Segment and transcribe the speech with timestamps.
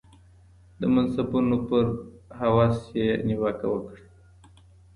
[0.79, 1.85] د منصبونو پر
[2.39, 3.99] هوس یې نیوکه وکړه